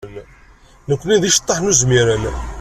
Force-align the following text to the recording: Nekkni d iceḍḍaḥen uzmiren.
Nekkni 0.89 1.17
d 1.21 1.23
iceḍḍaḥen 1.29 1.69
uzmiren. 1.71 2.23